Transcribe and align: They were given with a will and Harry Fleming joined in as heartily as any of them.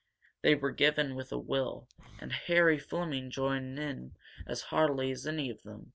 They 0.41 0.55
were 0.55 0.71
given 0.71 1.13
with 1.13 1.31
a 1.31 1.37
will 1.37 1.87
and 2.17 2.31
Harry 2.33 2.79
Fleming 2.79 3.29
joined 3.29 3.77
in 3.77 4.15
as 4.47 4.61
heartily 4.73 5.11
as 5.11 5.27
any 5.27 5.51
of 5.51 5.61
them. 5.61 5.89